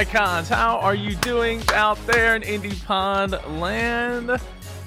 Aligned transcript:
icons, 0.00 0.48
how 0.48 0.78
are 0.78 0.94
you 0.94 1.14
doing 1.16 1.62
out 1.74 1.98
there 2.06 2.34
in 2.34 2.40
Indie 2.40 2.82
Pod 2.86 3.32
land? 3.58 4.40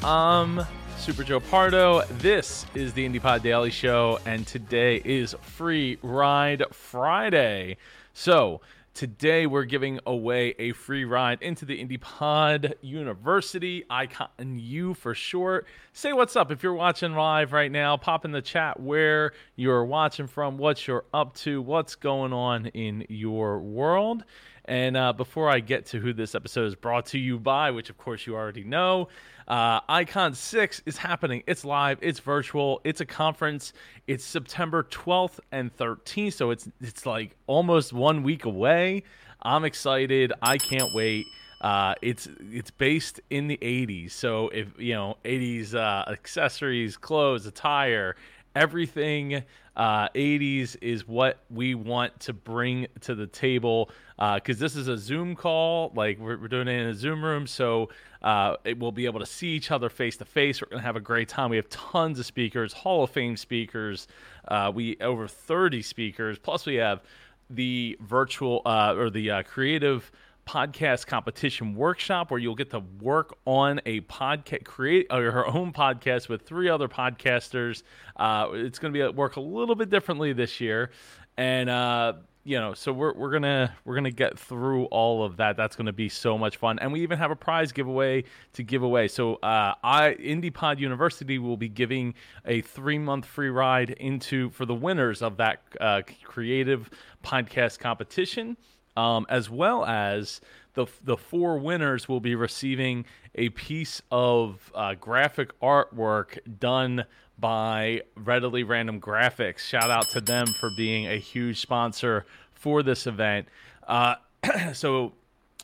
Um, 0.03 0.65
Super 0.97 1.23
Joe 1.23 1.39
Pardo. 1.39 2.01
This 2.13 2.65
is 2.73 2.93
the 2.93 3.07
Indie 3.07 3.21
Pod 3.21 3.43
Daily 3.43 3.69
Show, 3.69 4.17
and 4.25 4.47
today 4.47 5.03
is 5.05 5.35
Free 5.39 5.99
Ride 6.01 6.63
Friday. 6.71 7.77
So, 8.15 8.61
Today, 8.95 9.47
we're 9.47 9.63
giving 9.63 9.99
away 10.05 10.53
a 10.59 10.71
free 10.73 11.03
ride 11.03 11.41
into 11.41 11.65
the 11.65 11.83
IndiePod 11.83 12.75
University, 12.83 13.83
Icon 13.89 14.27
U 14.39 14.93
for 14.93 15.15
short. 15.15 15.65
Say 15.93 16.13
what's 16.13 16.35
up 16.35 16.51
if 16.51 16.61
you're 16.61 16.75
watching 16.75 17.15
live 17.15 17.53
right 17.53 17.71
now. 17.71 17.97
Pop 17.97 18.23
in 18.23 18.31
the 18.31 18.41
chat 18.41 18.79
where 18.79 19.33
you're 19.55 19.83
watching 19.83 20.27
from, 20.27 20.59
what 20.59 20.85
you're 20.85 21.05
up 21.11 21.33
to, 21.37 21.59
what's 21.59 21.95
going 21.95 22.33
on 22.33 22.67
in 22.67 23.03
your 23.09 23.57
world. 23.57 24.25
And 24.65 24.95
uh, 24.95 25.13
before 25.13 25.49
I 25.49 25.59
get 25.59 25.87
to 25.87 25.99
who 25.99 26.13
this 26.13 26.35
episode 26.35 26.65
is 26.67 26.75
brought 26.75 27.07
to 27.07 27.19
you 27.19 27.37
by, 27.37 27.71
which 27.71 27.89
of 27.89 27.97
course 27.97 28.25
you 28.25 28.35
already 28.35 28.63
know, 28.63 29.09
uh, 29.47 29.81
Icon 29.89 30.33
6 30.33 30.83
is 30.85 30.97
happening. 30.97 31.43
It's 31.47 31.65
live, 31.65 31.99
it's 32.01 32.19
virtual, 32.19 32.79
it's 32.83 33.01
a 33.01 33.05
conference. 33.05 33.73
It's 34.07 34.23
September 34.23 34.83
12th 34.83 35.39
and 35.51 35.75
13th, 35.75 36.33
so 36.33 36.51
it's 36.51 36.69
it's 36.81 37.05
like 37.05 37.35
almost 37.47 37.93
one 37.93 38.23
week 38.23 38.45
away. 38.45 39.03
I'm 39.41 39.65
excited. 39.65 40.31
I 40.41 40.57
can't 40.57 40.93
wait. 40.93 41.25
Uh, 41.59 41.95
it's 42.01 42.27
it's 42.51 42.71
based 42.71 43.21
in 43.29 43.47
the 43.47 43.57
80s, 43.61 44.11
so 44.11 44.49
if 44.49 44.67
you 44.77 44.93
know 44.93 45.17
80s 45.23 45.73
uh, 45.73 46.09
accessories, 46.11 46.97
clothes, 46.97 47.45
attire, 47.45 48.15
everything 48.55 49.43
uh, 49.75 50.09
80s 50.09 50.75
is 50.81 51.07
what 51.07 51.39
we 51.49 51.73
want 51.75 52.19
to 52.21 52.33
bring 52.33 52.87
to 53.01 53.15
the 53.15 53.25
table 53.25 53.89
because 54.17 54.57
uh, 54.57 54.59
this 54.59 54.75
is 54.75 54.87
a 54.87 54.97
Zoom 54.97 55.35
call. 55.35 55.91
Like 55.95 56.19
we're, 56.19 56.37
we're, 56.37 56.47
doing 56.47 56.67
it 56.67 56.79
in 56.79 56.87
a 56.89 56.93
Zoom 56.93 57.23
room, 57.23 57.47
so 57.47 57.89
uh, 58.21 58.57
it, 58.63 58.77
we'll 58.77 58.91
be 58.91 59.05
able 59.05 59.19
to 59.19 59.25
see 59.25 59.49
each 59.49 59.71
other 59.71 59.89
face 59.89 60.17
to 60.17 60.25
face. 60.25 60.61
We're 60.61 60.69
gonna 60.69 60.83
have 60.83 60.95
a 60.95 61.01
great 61.01 61.27
time. 61.27 61.49
We 61.49 61.55
have 61.57 61.69
tons 61.69 62.19
of 62.19 62.25
speakers, 62.25 62.73
Hall 62.73 63.03
of 63.03 63.09
Fame 63.09 63.35
speakers. 63.35 64.07
Uh, 64.47 64.71
we 64.73 64.97
over 65.01 65.27
30 65.27 65.81
speakers. 65.81 66.37
Plus, 66.37 66.65
we 66.65 66.75
have 66.75 67.01
the 67.49 67.97
virtual 68.01 68.61
uh, 68.65 68.95
or 68.95 69.09
the 69.09 69.31
uh, 69.31 69.43
creative 69.43 70.11
podcast 70.45 71.07
competition 71.07 71.75
workshop 71.75 72.31
where 72.31 72.39
you'll 72.39 72.55
get 72.55 72.69
to 72.71 72.81
work 73.01 73.37
on 73.45 73.81
a 73.85 74.01
podcast, 74.01 74.65
create 74.65 75.07
your 75.11 75.47
own 75.47 75.71
podcast 75.73 76.29
with 76.29 76.43
three 76.43 76.69
other 76.69 76.87
podcasters. 76.87 77.83
Uh, 78.17 78.49
it's 78.53 78.79
going 78.79 78.93
to 78.93 79.11
be 79.11 79.15
work 79.15 79.35
a 79.35 79.41
little 79.41 79.75
bit 79.75 79.89
differently 79.89 80.33
this 80.33 80.59
year, 80.59 80.91
and 81.37 81.69
uh, 81.69 82.13
you 82.45 82.59
know, 82.59 82.73
so 82.73 82.91
we're 82.91 83.13
we're 83.13 83.31
gonna 83.31 83.73
we're 83.85 83.95
gonna 83.95 84.11
get 84.11 84.37
through 84.37 84.85
all 84.85 85.23
of 85.23 85.37
that. 85.37 85.55
That's 85.55 85.75
gonna 85.75 85.93
be 85.93 86.09
so 86.09 86.37
much 86.37 86.57
fun, 86.57 86.77
and 86.79 86.91
we 86.91 87.01
even 87.01 87.17
have 87.17 87.31
a 87.31 87.35
prize 87.35 87.71
giveaway 87.71 88.25
to 88.53 88.63
give 88.63 88.83
away. 88.83 89.07
So, 89.07 89.35
uh, 89.35 89.75
I 89.81 90.15
IndiePod 90.19 90.77
University 90.77 91.39
will 91.39 91.55
be 91.55 91.69
giving 91.69 92.13
a 92.45 92.61
three 92.61 92.97
month 92.97 93.25
free 93.25 93.49
ride 93.49 93.91
into 93.91 94.49
for 94.49 94.65
the 94.65 94.75
winners 94.75 95.21
of 95.21 95.37
that 95.37 95.61
uh, 95.79 96.01
creative 96.23 96.89
podcast 97.23 97.79
competition 97.79 98.57
um, 98.95 99.25
as 99.29 99.49
well 99.49 99.85
as 99.85 100.41
the 100.73 100.87
the 101.03 101.17
four 101.17 101.57
winners 101.57 102.07
will 102.07 102.19
be 102.19 102.35
receiving 102.35 103.05
a 103.35 103.49
piece 103.49 104.01
of 104.11 104.71
uh, 104.75 104.95
graphic 104.95 105.57
artwork 105.59 106.39
done 106.59 107.05
by 107.37 108.01
Readily 108.15 108.63
Random 108.63 108.99
Graphics. 109.01 109.59
Shout 109.59 109.89
out 109.89 110.07
to 110.09 110.21
them 110.21 110.47
for 110.59 110.69
being 110.77 111.07
a 111.07 111.17
huge 111.17 111.59
sponsor 111.59 112.25
for 112.53 112.83
this 112.83 113.07
event. 113.07 113.47
Uh, 113.87 114.15
so, 114.73 115.13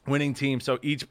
winning 0.08 0.34
team. 0.34 0.60
So 0.60 0.80
each 0.82 1.06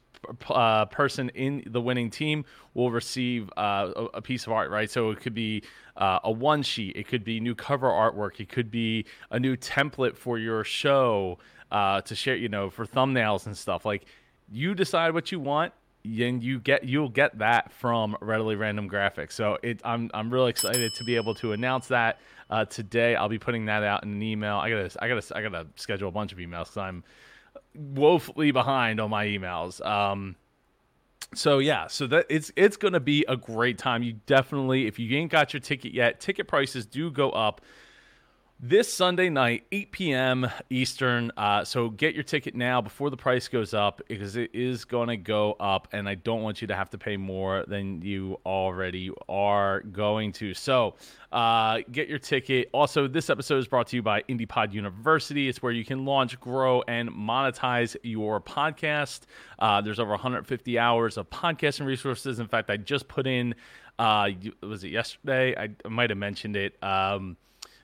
uh, 0.50 0.86
person 0.86 1.28
in 1.30 1.62
the 1.66 1.80
winning 1.80 2.10
team 2.10 2.44
will 2.74 2.90
receive 2.90 3.50
uh, 3.56 3.92
a, 4.14 4.22
piece 4.22 4.46
of 4.46 4.52
art, 4.52 4.70
right? 4.70 4.90
So 4.90 5.10
it 5.10 5.20
could 5.20 5.34
be 5.34 5.62
uh, 5.96 6.20
a 6.24 6.30
one 6.30 6.62
sheet, 6.62 6.96
it 6.96 7.08
could 7.08 7.24
be 7.24 7.40
new 7.40 7.54
cover 7.54 7.88
artwork, 7.88 8.40
it 8.40 8.48
could 8.48 8.70
be 8.70 9.04
a 9.30 9.40
new 9.40 9.56
template 9.56 10.16
for 10.16 10.38
your 10.38 10.64
show 10.64 11.38
uh, 11.70 12.00
to 12.02 12.14
share, 12.14 12.36
you 12.36 12.48
know, 12.48 12.70
for 12.70 12.86
thumbnails 12.86 13.46
and 13.46 13.56
stuff. 13.56 13.84
Like 13.84 14.06
you 14.50 14.74
decide 14.74 15.14
what 15.14 15.32
you 15.32 15.40
want 15.40 15.72
and 16.04 16.42
you 16.42 16.58
get 16.60 16.84
you'll 16.84 17.08
get 17.08 17.38
that 17.38 17.72
from 17.72 18.16
readily 18.20 18.56
random 18.56 18.88
graphics 18.88 19.32
so 19.32 19.58
it 19.62 19.80
i'm 19.84 20.10
i'm 20.14 20.32
really 20.32 20.50
excited 20.50 20.94
to 20.94 21.04
be 21.04 21.16
able 21.16 21.34
to 21.34 21.52
announce 21.52 21.88
that 21.88 22.18
uh, 22.50 22.64
today 22.64 23.14
i'll 23.16 23.28
be 23.28 23.38
putting 23.38 23.66
that 23.66 23.82
out 23.82 24.04
in 24.04 24.12
an 24.12 24.22
email 24.22 24.56
i 24.56 24.70
gotta 24.70 24.90
i 25.02 25.08
gotta 25.08 25.36
i 25.36 25.42
gotta 25.42 25.66
schedule 25.76 26.08
a 26.08 26.12
bunch 26.12 26.32
of 26.32 26.38
emails 26.38 26.64
because 26.64 26.76
i'm 26.78 27.04
woefully 27.74 28.50
behind 28.50 29.00
on 29.00 29.10
my 29.10 29.26
emails. 29.26 29.84
Um 29.84 30.36
so 31.34 31.58
yeah 31.58 31.86
so 31.86 32.06
that 32.06 32.26
it's 32.30 32.50
it's 32.56 32.76
gonna 32.76 33.00
be 33.00 33.24
a 33.28 33.36
great 33.36 33.78
time. 33.78 34.02
You 34.02 34.14
definitely 34.26 34.86
if 34.86 34.98
you 34.98 35.16
ain't 35.16 35.30
got 35.30 35.52
your 35.52 35.60
ticket 35.60 35.92
yet 35.92 36.20
ticket 36.20 36.48
prices 36.48 36.86
do 36.86 37.10
go 37.10 37.30
up 37.30 37.60
this 38.60 38.92
Sunday 38.92 39.28
night, 39.28 39.64
8 39.70 39.92
p.m. 39.92 40.50
Eastern. 40.68 41.30
Uh, 41.36 41.64
so 41.64 41.90
get 41.90 42.14
your 42.14 42.24
ticket 42.24 42.56
now 42.56 42.80
before 42.80 43.08
the 43.08 43.16
price 43.16 43.46
goes 43.46 43.72
up 43.72 44.02
because 44.08 44.34
it 44.34 44.50
is 44.52 44.84
going 44.84 45.08
to 45.08 45.16
go 45.16 45.52
up, 45.60 45.86
and 45.92 46.08
I 46.08 46.16
don't 46.16 46.42
want 46.42 46.60
you 46.60 46.66
to 46.66 46.74
have 46.74 46.90
to 46.90 46.98
pay 46.98 47.16
more 47.16 47.64
than 47.68 48.02
you 48.02 48.40
already 48.44 49.12
are 49.28 49.82
going 49.82 50.32
to. 50.32 50.54
So 50.54 50.96
uh, 51.30 51.80
get 51.92 52.08
your 52.08 52.18
ticket. 52.18 52.68
Also, 52.72 53.06
this 53.06 53.30
episode 53.30 53.58
is 53.58 53.68
brought 53.68 53.86
to 53.88 53.96
you 53.96 54.02
by 54.02 54.22
IndiePod 54.22 54.72
University. 54.72 55.48
It's 55.48 55.62
where 55.62 55.72
you 55.72 55.84
can 55.84 56.04
launch, 56.04 56.38
grow, 56.40 56.82
and 56.88 57.10
monetize 57.10 57.96
your 58.02 58.40
podcast. 58.40 59.20
Uh, 59.60 59.80
there's 59.80 60.00
over 60.00 60.10
150 60.10 60.78
hours 60.80 61.16
of 61.16 61.30
podcasting 61.30 61.86
resources. 61.86 62.40
In 62.40 62.48
fact, 62.48 62.70
I 62.70 62.76
just 62.76 63.06
put 63.06 63.28
in, 63.28 63.54
uh, 64.00 64.30
was 64.62 64.82
it 64.82 64.88
yesterday? 64.88 65.54
I 65.56 65.88
might 65.88 66.10
have 66.10 66.18
mentioned 66.18 66.56
it. 66.56 66.82
Um, 66.82 67.36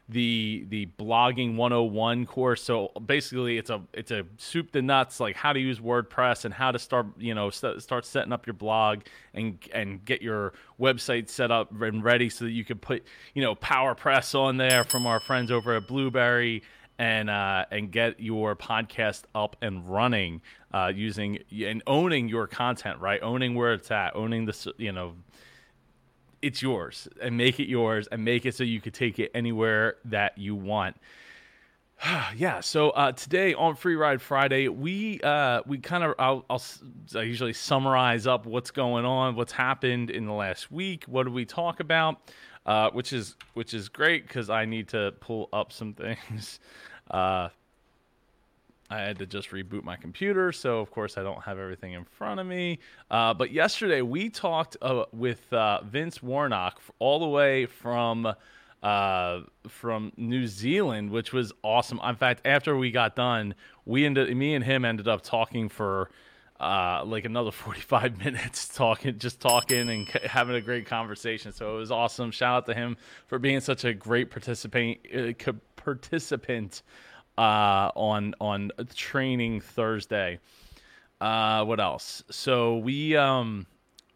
the 0.08 0.66
the 0.68 0.86
blogging 0.98 1.56
101 1.56 2.26
course. 2.26 2.62
So 2.62 2.90
basically 3.06 3.56
it's 3.56 3.70
a 3.70 3.82
it's 3.92 4.10
a 4.10 4.26
soup 4.36 4.72
to 4.72 4.82
nuts 4.82 5.18
like 5.18 5.36
how 5.36 5.52
to 5.52 5.58
use 5.60 5.80
wordpress 5.80 6.44
and 6.44 6.52
how 6.52 6.70
to 6.72 6.78
start 6.78 7.06
you 7.18 7.34
know 7.34 7.50
st- 7.50 7.82
start 7.82 8.04
setting 8.04 8.32
up 8.32 8.46
your 8.46 8.54
blog 8.54 9.00
and 9.32 9.58
and 9.72 10.04
get 10.04 10.20
your 10.20 10.52
website 10.78 11.28
set 11.28 11.50
up 11.50 11.70
and 11.80 12.04
ready 12.04 12.28
so 12.28 12.44
that 12.44 12.50
you 12.50 12.64
can 12.64 12.78
put 12.78 13.02
you 13.34 13.42
know 13.42 13.54
powerpress 13.54 14.38
on 14.38 14.58
there 14.58 14.84
from 14.84 15.06
our 15.06 15.20
friends 15.20 15.50
over 15.50 15.74
at 15.74 15.88
Blubrry 15.88 16.62
and 16.98 17.30
uh, 17.30 17.64
and 17.70 17.90
get 17.90 18.20
your 18.20 18.54
podcast 18.54 19.22
up 19.34 19.56
and 19.62 19.88
running 19.88 20.42
uh, 20.72 20.92
using 20.94 21.38
and 21.50 21.82
owning 21.86 22.28
your 22.28 22.46
content 22.46 23.00
right? 23.00 23.22
Owning 23.22 23.54
where 23.54 23.72
it's 23.72 23.90
at 23.90 24.14
owning 24.14 24.44
the 24.44 24.74
you 24.76 24.92
know 24.92 25.14
it's 26.44 26.60
yours 26.60 27.08
and 27.22 27.36
make 27.36 27.58
it 27.58 27.68
yours 27.68 28.06
and 28.12 28.24
make 28.24 28.44
it 28.44 28.54
so 28.54 28.64
you 28.64 28.80
could 28.80 28.94
take 28.94 29.18
it 29.18 29.30
anywhere 29.34 29.96
that 30.04 30.36
you 30.36 30.54
want. 30.54 30.96
yeah. 32.36 32.60
So 32.60 32.90
uh, 32.90 33.12
today 33.12 33.54
on 33.54 33.76
Free 33.76 33.96
Ride 33.96 34.20
Friday, 34.20 34.68
we 34.68 35.20
uh, 35.22 35.62
we 35.66 35.78
kind 35.78 36.04
of 36.04 36.14
I'll, 36.18 36.44
I'll, 36.50 36.62
I 37.16 37.22
usually 37.22 37.54
summarize 37.54 38.26
up 38.26 38.46
what's 38.46 38.70
going 38.70 39.04
on, 39.04 39.36
what's 39.36 39.52
happened 39.52 40.10
in 40.10 40.26
the 40.26 40.32
last 40.32 40.70
week. 40.70 41.04
What 41.04 41.24
do 41.24 41.32
we 41.32 41.44
talk 41.46 41.80
about? 41.80 42.32
Uh, 42.66 42.90
which 42.90 43.12
is 43.12 43.36
which 43.54 43.74
is 43.74 43.88
great 43.88 44.26
because 44.26 44.50
I 44.50 44.64
need 44.66 44.88
to 44.88 45.12
pull 45.20 45.48
up 45.52 45.72
some 45.72 45.94
things. 45.94 46.60
I 48.90 49.00
had 49.00 49.18
to 49.18 49.26
just 49.26 49.50
reboot 49.50 49.82
my 49.82 49.96
computer, 49.96 50.52
so 50.52 50.80
of 50.80 50.90
course 50.90 51.16
I 51.16 51.22
don't 51.22 51.42
have 51.42 51.58
everything 51.58 51.92
in 51.92 52.04
front 52.04 52.40
of 52.40 52.46
me. 52.46 52.80
Uh, 53.10 53.32
but 53.32 53.50
yesterday 53.50 54.02
we 54.02 54.28
talked 54.28 54.76
uh, 54.82 55.04
with 55.12 55.50
uh, 55.52 55.82
Vince 55.84 56.22
Warnock 56.22 56.80
all 56.98 57.18
the 57.18 57.28
way 57.28 57.66
from 57.66 58.34
uh, 58.82 59.40
from 59.66 60.12
New 60.18 60.46
Zealand, 60.46 61.10
which 61.10 61.32
was 61.32 61.52
awesome. 61.62 61.98
In 62.04 62.16
fact, 62.16 62.42
after 62.44 62.76
we 62.76 62.90
got 62.90 63.16
done, 63.16 63.54
we 63.86 64.04
ended 64.04 64.36
me 64.36 64.54
and 64.54 64.62
him 64.62 64.84
ended 64.84 65.08
up 65.08 65.22
talking 65.22 65.70
for 65.70 66.10
uh, 66.60 67.02
like 67.04 67.24
another 67.24 67.50
45 67.52 68.18
minutes 68.18 68.68
talking 68.68 69.18
just 69.18 69.40
talking 69.40 69.88
and 69.88 70.08
having 70.08 70.54
a 70.54 70.60
great 70.60 70.86
conversation 70.86 71.52
so 71.52 71.74
it 71.74 71.78
was 71.78 71.90
awesome 71.90 72.30
shout 72.30 72.56
out 72.56 72.66
to 72.66 72.74
him 72.74 72.96
for 73.26 73.38
being 73.38 73.60
such 73.60 73.84
a 73.84 73.92
great 73.92 74.30
participant 74.30 74.98
uh, 75.14 75.52
participant 75.76 76.82
uh, 77.38 77.90
on 77.94 78.34
on 78.40 78.70
training 78.94 79.60
Thursday. 79.60 80.38
Uh, 81.20 81.64
what 81.64 81.80
else? 81.80 82.22
So 82.30 82.78
we 82.78 83.16
um, 83.16 83.66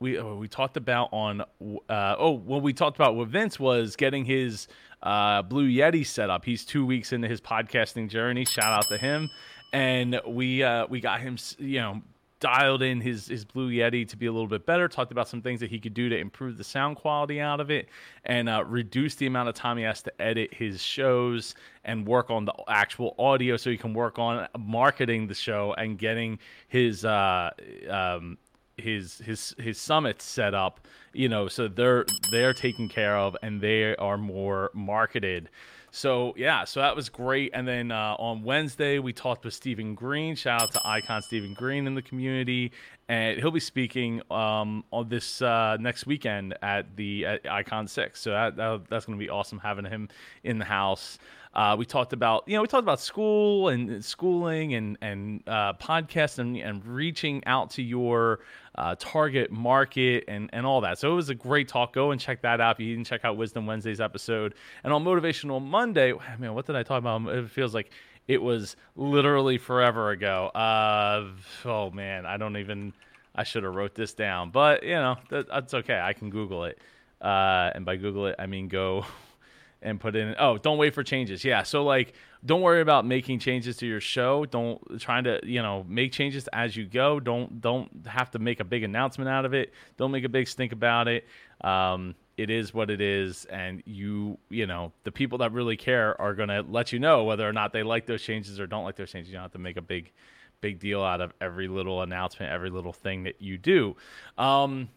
we 0.01 0.19
oh, 0.19 0.37
we 0.37 0.49
talked 0.49 0.77
about 0.77 1.09
on 1.13 1.43
uh, 1.89 2.17
oh 2.19 2.33
what 2.33 2.63
we 2.63 2.73
talked 2.73 2.97
about 2.97 3.17
with 3.17 3.31
Vince 3.31 3.59
was 3.59 3.97
getting 3.97 4.25
his 4.25 4.69
uh, 5.03 5.43
Blue 5.43 5.69
Yeti 5.69 6.07
set 6.07 6.31
up. 6.31 6.45
He's 6.45 6.65
two 6.65 6.85
weeks 6.85 7.13
into 7.13 7.29
his 7.29 7.41
podcasting 7.41 8.09
journey. 8.09 8.45
Shout 8.45 8.73
out 8.73 8.85
to 8.89 8.99
him, 8.99 9.29
and 9.73 10.21
we 10.27 10.63
uh, 10.63 10.87
we 10.87 11.01
got 11.01 11.21
him 11.21 11.37
you 11.59 11.81
know 11.81 12.03
dialed 12.41 12.83
in 12.83 13.01
his 13.01 13.29
his 13.29 13.45
Blue 13.45 13.71
Yeti 13.71 14.09
to 14.09 14.17
be 14.17 14.27
a 14.27 14.33
little 14.33 14.47
bit 14.47 14.67
better. 14.67 14.89
Talked 14.89 15.13
about 15.13 15.29
some 15.29 15.43
things 15.43 15.61
that 15.61 15.71
he 15.71 15.79
could 15.79 15.95
do 15.95 16.09
to 16.09 16.17
improve 16.17 16.57
the 16.57 16.65
sound 16.65 16.97
quality 16.97 17.41
out 17.41 17.61
of 17.61 17.71
it 17.71 17.89
and 18.25 18.49
uh, 18.49 18.65
reduce 18.67 19.15
the 19.17 19.27
amount 19.27 19.49
of 19.49 19.55
time 19.55 19.77
he 19.77 19.83
has 19.85 20.03
to 20.03 20.23
edit 20.23 20.53
his 20.55 20.83
shows 20.83 21.55
and 21.85 22.07
work 22.07 22.31
on 22.31 22.45
the 22.45 22.55
actual 22.69 23.15
audio, 23.19 23.57
so 23.57 23.71
he 23.71 23.77
can 23.77 23.95
work 23.95 24.19
on 24.19 24.47
marketing 24.59 25.27
the 25.27 25.35
show 25.35 25.75
and 25.79 25.99
getting 25.99 26.39
his 26.69 27.05
uh, 27.05 27.51
um, 27.89 28.39
his 28.77 29.19
his 29.19 29.55
his 29.59 29.79
summits 29.79 30.25
set 30.25 30.55
up. 30.55 30.87
You 31.13 31.29
know, 31.29 31.49
so 31.49 31.69
they're 31.69 32.05
they're 32.31 32.55
taken 32.55 32.89
care 32.89 33.17
of 33.17 33.37
and 33.43 33.61
they 33.61 33.97
are 33.97 34.19
more 34.19 34.71
marketed. 34.75 35.49
So 35.91 36.35
yeah, 36.37 36.65
so 36.65 36.81
that 36.81 36.95
was 36.95 37.09
great. 37.09 37.51
And 37.55 37.67
then 37.67 37.91
uh, 37.91 38.15
on 38.19 38.43
Wednesday 38.43 38.99
we 38.99 39.13
talked 39.13 39.45
with 39.45 39.55
Stephen 39.55 39.95
Green. 39.95 40.35
Shout 40.35 40.63
out 40.63 40.73
to 40.73 40.81
Icon 40.87 41.23
Stephen 41.23 41.55
Green 41.55 41.87
in 41.87 41.95
the 41.95 42.03
community, 42.03 42.73
and 43.09 43.39
he'll 43.39 43.51
be 43.51 43.61
speaking 43.61 44.21
um, 44.31 44.85
on 44.93 45.09
this 45.09 45.41
uh, 45.41 45.77
next 45.81 46.07
weekend 46.07 46.55
at 46.63 46.95
the 46.97 47.25
at 47.25 47.51
Icon 47.51 47.89
Six. 47.89 48.21
So 48.21 48.31
that, 48.31 48.57
that 48.57 48.83
that's 48.91 49.07
going 49.07 49.19
to 49.19 49.25
be 49.25 49.31
awesome 49.31 49.59
having 49.59 49.87
him 49.87 50.09
in 50.45 50.59
the 50.59 50.67
house. 50.67 51.19
Uh, 51.55 51.75
we 51.79 51.87
talked 51.87 52.13
about 52.13 52.45
you 52.47 52.55
know 52.55 52.63
we 52.63 52.69
talked 52.69 52.85
about 52.85 53.01
school 53.01 53.69
and 53.69 54.05
schooling 54.05 54.75
and 54.75 54.99
and 55.01 55.43
uh, 55.47 55.73
podcasts 55.75 56.39
and, 56.39 56.57
and 56.59 56.85
reaching 56.87 57.43
out 57.47 57.71
to 57.71 57.83
your 57.83 58.41
uh, 58.79 58.95
target 58.99 59.51
market 59.51 60.25
and 60.29 60.49
and 60.53 60.65
all 60.65 60.81
that. 60.83 60.99
So 60.99 61.11
it 61.11 61.15
was 61.15 61.29
a 61.29 61.35
great 61.35 61.67
talk. 61.67 61.93
Go 61.93 62.13
and 62.13 62.21
check 62.21 62.43
that 62.43 62.61
out. 62.61 62.79
You 62.79 62.95
didn't 62.95 63.09
check 63.09 63.25
out 63.25 63.37
Wisdom 63.37 63.67
Wednesday's 63.67 64.01
episode 64.01 64.55
and 64.85 64.93
on 64.93 65.05
Motivational 65.05 65.61
Monday, 65.61 66.13
man, 66.39 66.55
what 66.55 66.67
did 66.67 66.77
I 66.77 66.85
talk 66.85 66.99
about? 66.99 67.27
It 67.29 67.51
feels 67.51 67.75
like 67.75 67.91
it 68.29 68.41
was 68.41 68.77
literally 68.95 69.59
forever 69.59 70.11
ago. 70.11 70.47
Uh, 70.49 71.27
oh 71.65 71.91
man, 71.91 72.25
I 72.25 72.37
don't 72.37 72.57
even. 72.57 72.93
I 73.35 73.45
should 73.45 73.63
have 73.63 73.75
wrote 73.75 73.95
this 73.95 74.15
down, 74.15 74.51
but 74.51 74.83
you 74.83 74.95
know 74.95 75.17
that, 75.31 75.49
that's 75.49 75.75
okay. 75.75 76.01
I 76.01 76.13
can 76.13 76.31
Google 76.31 76.65
it, 76.65 76.79
uh, 77.21 77.71
and 77.75 77.85
by 77.85 77.97
Google 77.97 78.27
it, 78.27 78.37
I 78.39 78.47
mean 78.47 78.69
go 78.69 79.05
and 79.83 80.01
put 80.01 80.17
in 80.17 80.35
oh 80.39 80.59
don't 80.59 80.79
wait 80.79 80.95
for 80.95 81.03
changes. 81.03 81.45
Yeah 81.45 81.63
so 81.63 81.85
like 81.85 82.15
don't 82.45 82.61
worry 82.61 82.81
about 82.81 83.05
making 83.05 83.41
changes 83.41 83.77
to 83.79 83.87
your 83.87 84.01
show. 84.01 84.45
Don't 84.47 85.01
trying 85.01 85.25
to 85.25 85.41
you 85.43 85.63
know 85.63 85.85
make 85.89 86.13
changes 86.13 86.49
as 86.53 86.77
you 86.77 86.87
go. 86.87 87.21
Don't 87.21 87.61
don't 87.61 88.07
have 88.07 88.31
to 88.33 88.39
make 88.39 88.61
a 88.61 88.65
big 88.65 88.83
announcement 88.83 89.29
out 89.29 89.45
of 89.45 89.55
it. 89.55 89.73
Don't 89.97 90.11
make 90.11 90.25
a 90.25 90.29
big 90.29 90.49
stink 90.49 90.73
about 90.73 91.09
it. 91.09 91.27
Um, 91.63 92.15
it 92.37 92.51
is 92.51 92.73
what 92.73 92.89
it 92.89 93.01
is 93.01 93.45
and 93.47 93.83
you 93.85 94.39
you 94.49 94.67
know 94.67 94.93
the 95.03 95.11
people 95.11 95.39
that 95.39 95.53
really 95.53 95.77
care 95.77 96.19
are 96.21 96.35
going 96.35 96.49
to 96.49 96.65
let 96.69 96.93
you 96.93 97.01
know 97.01 97.25
whether 97.25 97.49
or 97.49 97.53
not 97.53 97.73
they 97.73 97.83
like 97.83 98.07
those 98.07 98.23
changes 98.23 98.61
or 98.61 98.67
don't 98.67 98.85
like 98.85 98.97
those 98.97 99.11
changes. 99.11 99.31
You 99.31 99.37
don't 99.37 99.43
have 99.43 99.53
to 99.53 99.59
make 99.59 99.77
a 99.77 99.83
big 99.83 100.13
big 100.61 100.79
deal 100.79 101.03
out 101.03 101.21
of 101.21 101.33
every 101.41 101.69
little 101.69 102.03
announcement 102.03 102.53
every 102.53 102.71
little 102.71 102.93
thing 102.93 103.25
that 103.25 103.41
you 103.41 103.59
do. 103.59 103.97
Um, 104.37 104.89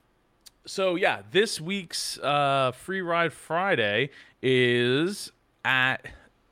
so 0.65 0.95
yeah, 0.95 1.21
this 1.31 1.59
week's 1.59 2.17
uh, 2.19 2.71
free 2.71 3.01
ride 3.01 3.33
Friday 3.33 4.09
is 4.41 5.31
at 5.65 6.05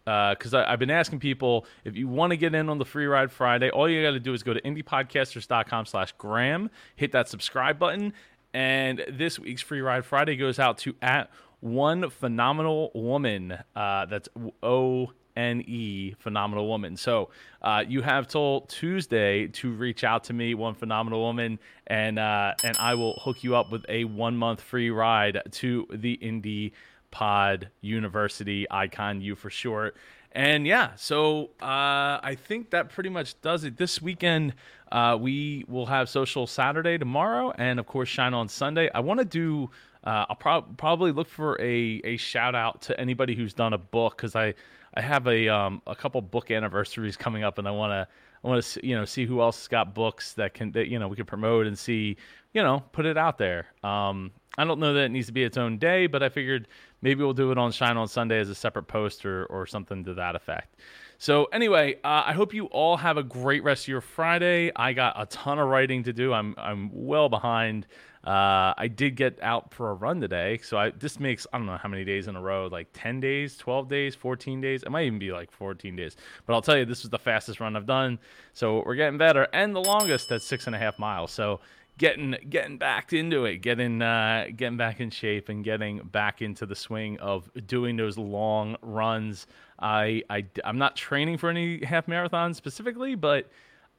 because 0.06 0.56
uh, 0.56 0.66
I've 0.68 0.80
been 0.80 0.90
asking 0.90 1.20
people 1.20 1.68
if 1.86 1.96
you 1.96 2.08
want 2.08 2.32
to 2.32 2.38
get 2.38 2.56
in 2.56 2.68
on 2.68 2.80
the 2.80 2.86
free 2.86 3.06
ride 3.06 3.32
Friday, 3.32 3.70
all 3.70 3.88
you 3.88 4.02
got 4.02 4.12
to 4.12 4.20
do 4.20 4.34
is 4.34 4.42
go 4.42 4.54
to 4.54 4.62
indiepodcasters.com 4.62 5.86
slash 5.86 6.14
Graham, 6.18 6.72
hit 6.96 7.12
that 7.12 7.30
subscribe 7.30 7.78
button, 7.78 8.14
and 8.52 9.04
this 9.08 9.38
week's 9.38 9.62
free 9.62 9.82
ride 9.82 10.06
Friday 10.06 10.36
goes 10.36 10.58
out 10.58 10.80
to 10.80 10.96
at 11.02 11.30
one 11.60 12.10
phenomenal 12.10 12.90
woman. 12.96 13.58
Uh, 13.76 14.06
that's 14.06 14.30
O 14.64 15.12
N 15.36 15.62
E, 15.62 16.16
phenomenal 16.20 16.68
woman. 16.68 16.98
So 16.98 17.30
uh, 17.62 17.84
you 17.88 18.02
have 18.02 18.28
till 18.28 18.62
Tuesday 18.62 19.48
to 19.48 19.72
reach 19.72 20.04
out 20.04 20.26
to 20.26 20.34
me, 20.34 20.54
one 20.54 20.76
phenomenal 20.76 21.22
woman, 21.22 21.60
and 21.88 22.20
uh, 22.20 22.54
and 22.64 22.76
I 22.78 22.96
will 22.96 23.14
hook 23.24 23.44
you 23.44 23.56
up 23.56 23.72
with 23.72 23.86
a 23.90 24.04
one 24.04 24.38
month 24.38 24.62
free 24.62 24.90
ride 24.90 25.42
to 25.52 25.88
the 25.92 26.18
Indie 26.22 26.72
Pod 27.12 27.70
University 27.82 28.68
Icon 28.70 29.22
U 29.22 29.36
for 29.36 29.50
short. 29.50 29.96
And 30.32 30.68
yeah, 30.68 30.92
so 30.96 31.46
uh, 31.60 32.22
I 32.22 32.38
think 32.40 32.70
that 32.70 32.90
pretty 32.90 33.10
much 33.10 33.42
does 33.42 33.64
it. 33.64 33.78
This 33.78 34.00
weekend, 34.00 34.54
uh, 34.92 35.18
we 35.20 35.66
will 35.68 35.88
have 35.88 36.08
Social 36.08 36.46
Saturday 36.46 37.00
tomorrow, 37.00 37.52
and 37.58 37.80
of 37.80 37.88
course, 37.88 38.10
Shine 38.10 38.36
on 38.36 38.48
Sunday. 38.48 38.90
I 38.94 39.00
want 39.00 39.20
to 39.20 39.26
do. 39.26 39.72
Uh, 40.04 40.26
I'll 40.30 40.36
pro- 40.36 40.62
probably 40.62 41.12
look 41.12 41.28
for 41.28 41.60
a, 41.60 42.00
a 42.04 42.18
shout 42.18 42.56
out 42.56 42.84
to 42.84 43.00
anybody 43.00 43.36
who's 43.36 43.54
done 43.54 43.74
a 43.74 43.78
book 43.78 44.18
because 44.18 44.36
I 44.36 44.54
I 44.94 45.02
have 45.02 45.28
a 45.28 45.48
um, 45.48 45.82
a 45.88 45.96
couple 45.96 46.22
book 46.22 46.52
anniversaries 46.52 47.18
coming 47.18 47.44
up, 47.44 47.58
and 47.58 47.68
I 47.68 47.72
want 47.72 47.92
to 47.92 48.08
I 48.44 48.48
want 48.48 48.64
to 48.64 48.86
you 48.86 48.96
know 48.96 49.06
see 49.06 49.26
who 49.26 49.42
else 49.42 49.60
has 49.60 49.68
got 49.68 49.94
books 49.94 50.34
that 50.34 50.54
can 50.54 50.72
that 50.72 50.88
you 50.88 51.00
know 51.00 51.08
we 51.08 51.16
can 51.16 51.26
promote 51.26 51.68
and 51.68 51.78
see 51.78 52.18
you 52.54 52.64
know 52.64 52.84
put 52.92 53.06
it 53.06 53.18
out 53.18 53.38
there. 53.38 53.68
Um, 53.84 54.32
I 54.58 54.66
don't 54.66 54.80
know 54.80 54.94
that 54.94 55.06
it 55.06 55.10
needs 55.10 55.28
to 55.28 55.34
be 55.34 55.44
its 55.44 55.58
own 55.58 55.78
day, 55.78 56.08
but 56.08 56.22
I 56.22 56.30
figured 56.30 56.68
maybe 57.02 57.24
we'll 57.24 57.34
do 57.34 57.52
it 57.52 57.58
on 57.58 57.72
Shine 57.72 57.98
on 57.98 58.08
Sunday 58.08 58.40
as 58.40 58.50
a 58.50 58.56
separate 58.56 58.88
post 58.88 59.26
or, 59.26 59.46
or 59.46 59.66
something 59.66 60.04
to 60.04 60.14
that 60.16 60.36
effect. 60.36 60.76
So 61.22 61.46
anyway, 61.52 61.96
uh, 61.96 62.24
I 62.28 62.32
hope 62.32 62.54
you 62.54 62.68
all 62.68 62.96
have 62.96 63.18
a 63.18 63.24
great 63.24 63.62
rest 63.62 63.84
of 63.84 63.88
your 63.90 64.00
Friday. 64.00 64.72
I 64.74 64.94
got 64.94 65.22
a 65.22 65.26
ton 65.26 65.60
of 65.60 65.68
writing 65.68 66.04
to 66.04 66.14
do. 66.14 66.32
I'm 66.32 66.56
I'm 66.58 66.90
well 66.94 67.28
behind. 67.28 67.88
Uh, 68.24 68.74
I 68.78 68.88
did 68.88 69.18
get 69.18 69.38
out 69.42 69.74
for 69.74 69.92
a 69.92 69.94
run 69.94 70.22
today, 70.22 70.60
so 70.64 70.78
I 70.78 70.92
this 70.92 71.20
makes 71.20 71.46
I 71.52 71.58
don't 71.58 71.68
know 71.68 71.76
how 71.76 71.90
many 71.90 72.06
days 72.06 72.30
in 72.30 72.38
a 72.38 72.42
row, 72.42 72.68
like 72.72 72.88
ten 72.94 73.20
days, 73.20 73.58
twelve 73.58 73.90
days, 73.90 74.16
fourteen 74.16 74.62
days. 74.62 74.84
It 74.84 74.92
might 74.92 75.08
even 75.08 75.20
be 75.20 75.34
like 75.34 75.52
fourteen 75.52 75.98
days. 75.98 76.16
But 76.46 76.54
I'll 76.54 76.62
tell 76.62 76.78
you, 76.78 76.86
this 76.86 77.04
was 77.04 77.10
the 77.10 77.20
fastest 77.20 77.60
run 77.60 77.76
I've 77.76 77.86
done. 77.86 78.18
So 78.54 78.82
we're 78.86 78.96
getting 78.96 79.18
better, 79.18 79.46
and 79.52 79.76
the 79.76 79.82
longest 79.82 80.32
at 80.32 80.42
six 80.42 80.68
and 80.68 80.76
a 80.76 80.80
half 80.80 80.98
miles. 80.98 81.32
So 81.32 81.60
getting 82.00 82.36
getting 82.50 82.78
back 82.78 83.14
into 83.14 83.46
it, 83.46 83.58
getting 83.58 84.02
uh, 84.02 84.46
getting 84.56 84.78
back 84.78 85.00
in 85.00 85.12
shape, 85.12 85.50
and 85.50 85.64
getting 85.64 86.00
back 86.00 86.42
into 86.42 86.66
the 86.66 86.76
swing 86.76 87.20
of 87.20 87.52
doing 87.68 87.96
those 87.98 88.18
long 88.18 88.76
runs. 88.82 89.46
I, 89.78 90.24
I 90.30 90.46
I'm 90.64 90.80
not 90.80 90.96
training 90.96 91.38
for 91.38 91.50
any 91.50 91.86
half 91.86 92.08
marathons 92.08 92.56
specifically, 92.56 93.14
but 93.14 93.52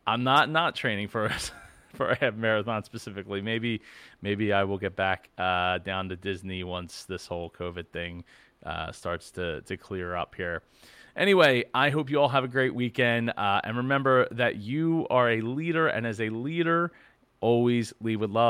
I'm 0.06 0.24
not 0.24 0.50
not 0.50 0.74
training 0.74 1.08
for 1.08 1.30
for 1.94 2.10
a 2.10 2.18
half 2.18 2.34
marathon 2.34 2.82
specifically. 2.82 3.40
Maybe 3.40 3.82
maybe 4.22 4.52
I 4.52 4.64
will 4.64 4.78
get 4.78 4.96
back 4.96 5.28
uh, 5.38 5.78
down 5.78 6.08
to 6.08 6.16
Disney 6.16 6.64
once 6.64 7.04
this 7.04 7.26
whole 7.26 7.50
COVID 7.50 7.88
thing 7.88 8.24
uh, 8.64 8.90
starts 8.90 9.30
to 9.32 9.60
to 9.62 9.76
clear 9.76 10.16
up 10.16 10.34
here. 10.34 10.62
Anyway, 11.16 11.64
I 11.74 11.90
hope 11.90 12.08
you 12.08 12.20
all 12.20 12.28
have 12.28 12.44
a 12.44 12.48
great 12.48 12.74
weekend, 12.74 13.30
uh, 13.36 13.60
and 13.64 13.76
remember 13.76 14.28
that 14.30 14.56
you 14.56 15.06
are 15.10 15.28
a 15.28 15.40
leader, 15.40 15.88
and 15.88 16.06
as 16.06 16.20
a 16.20 16.30
leader, 16.30 16.92
always 17.40 17.92
lead 18.00 18.16
with 18.16 18.30
love. 18.30 18.48